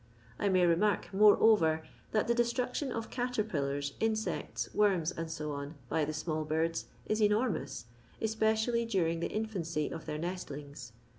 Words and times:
I 0.39 0.49
may 0.49 0.65
remark, 0.65 1.09
moreover, 1.13 1.83
that 2.11 2.27
the 2.27 2.33
dettrnetion 2.33 2.89
of 2.91 3.11
cateipiUars, 3.11 3.91
insects, 3.99 4.67
worms, 4.73 5.13
&c., 5.31 5.45
by 5.89 6.05
the 6.05 6.11
small 6.11 6.43
birds, 6.43 6.85
is 7.05 7.21
enormous, 7.21 7.85
especially 8.19 8.83
during 8.85 9.21
tiie 9.21 9.31
infimcy 9.47 9.91
of 9.91 10.07
their 10.07 10.17
nestliogs. 10.17 10.93